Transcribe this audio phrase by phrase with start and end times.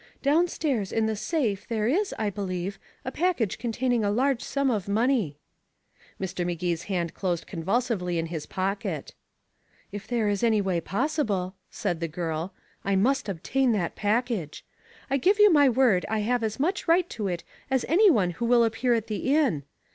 [0.23, 4.71] Down stairs in the safe there is, I believe, a package containing a large sum
[4.71, 5.37] of money."
[6.19, 6.43] Mr.
[6.43, 9.13] Magee's hand closed convulsively in his pocket.
[9.91, 12.51] "If there is any way possible," said the girl,
[12.83, 14.65] "I must obtain that package.
[15.11, 18.31] I give you my word I have as much right to it as any one
[18.31, 19.61] who will appear at the inn.